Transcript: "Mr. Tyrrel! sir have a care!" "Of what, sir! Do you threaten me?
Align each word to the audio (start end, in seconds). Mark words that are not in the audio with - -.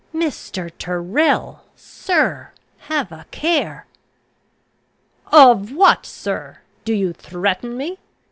"Mr. 0.15 0.71
Tyrrel! 0.79 1.61
sir 1.75 2.49
have 2.89 3.11
a 3.11 3.27
care!" 3.29 3.85
"Of 5.31 5.71
what, 5.73 6.07
sir! 6.07 6.57
Do 6.85 6.93
you 6.95 7.13
threaten 7.13 7.77
me? 7.77 7.99